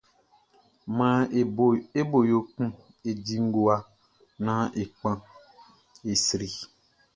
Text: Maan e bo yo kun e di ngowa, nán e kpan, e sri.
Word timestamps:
Maan 0.97 1.23
e 1.99 2.03
bo 2.11 2.19
yo 2.31 2.39
kun 2.51 2.69
e 3.09 3.11
di 3.23 3.35
ngowa, 3.45 3.75
nán 4.45 4.61
e 4.81 4.83
kpan, 4.93 5.17
e 6.11 6.13
sri. 6.25 6.49